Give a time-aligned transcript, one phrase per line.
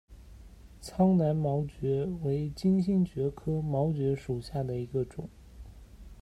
[0.81, 5.29] 苍南毛蕨为金星蕨科毛蕨属下的一个种。